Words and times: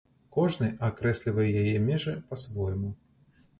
Кожны 0.37 0.69
акрэслівае 0.87 1.45
яе 1.63 1.75
межы 1.85 2.17
па-свойму. 2.33 2.93